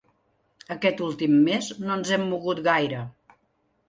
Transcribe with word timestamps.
Aquest 0.75 1.03
últim 1.07 1.35
mes 1.49 1.67
no 1.83 1.91
ens 1.97 2.13
hem 2.15 2.25
mogut 2.31 2.63
gaire. 2.69 3.03